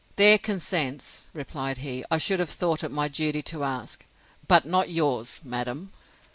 Their 0.15 0.39
consents, 0.39 1.27
replied 1.31 1.77
he, 1.77 2.03
I 2.09 2.17
should 2.17 2.39
have 2.39 2.49
thought 2.49 2.83
it 2.83 2.89
my 2.89 3.07
duty 3.07 3.43
to 3.43 3.63
ask; 3.63 4.03
but 4.47 4.65
not 4.65 4.89
yours, 4.89 5.39
madam. 5.43 5.91